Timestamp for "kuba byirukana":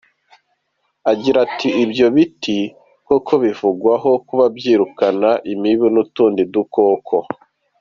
4.27-5.29